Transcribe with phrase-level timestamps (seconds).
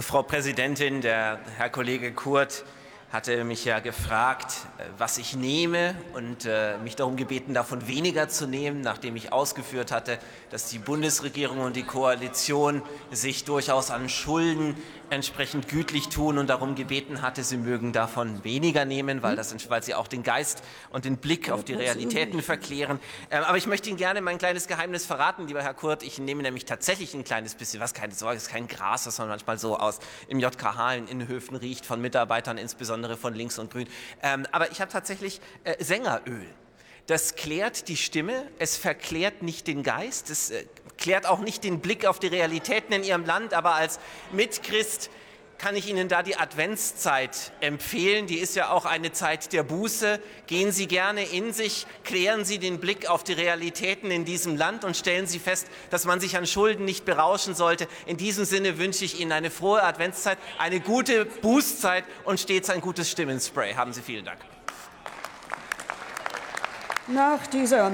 [0.00, 2.64] Frau Präsidentin, der Herr Kollege Kurt
[3.12, 8.28] hatte mich ja gefragt, äh, was ich nehme und äh, mich darum gebeten, davon weniger
[8.28, 10.18] zu nehmen, nachdem ich ausgeführt hatte,
[10.50, 14.76] dass die Bundesregierung und die Koalition sich durchaus an Schulden
[15.14, 19.82] entsprechend gütlich tun und darum gebeten hatte, sie mögen davon weniger nehmen, weil, das, weil
[19.82, 23.00] sie auch den Geist und den Blick auf die Realitäten verklären.
[23.30, 26.02] Ähm, aber ich möchte Ihnen gerne mein kleines Geheimnis verraten, lieber Herr Kurt.
[26.02, 29.28] Ich nehme nämlich tatsächlich ein kleines bisschen was, keine Sorge, ist kein Gras, das man
[29.28, 33.88] manchmal so aus im JKH in Innenhöfen riecht, von Mitarbeitern, insbesondere von links und grün.
[34.22, 36.46] Ähm, aber ich habe tatsächlich äh, Sängeröl.
[37.06, 40.52] Das klärt die Stimme, es verklärt nicht den Geist, es
[41.04, 44.00] klärt auch nicht den Blick auf die Realitäten in Ihrem Land, aber als
[44.32, 45.10] Mitchrist
[45.58, 48.26] kann ich Ihnen da die Adventszeit empfehlen.
[48.26, 50.18] Die ist ja auch eine Zeit der Buße.
[50.46, 54.82] Gehen Sie gerne in sich, klären Sie den Blick auf die Realitäten in diesem Land
[54.82, 57.86] und stellen Sie fest, dass man sich an Schulden nicht berauschen sollte.
[58.06, 62.80] In diesem Sinne wünsche ich Ihnen eine frohe Adventszeit, eine gute Bußzeit und stets ein
[62.80, 63.74] gutes Stimmenspray.
[63.74, 64.38] Haben Sie vielen Dank.
[67.08, 67.92] Nach dieser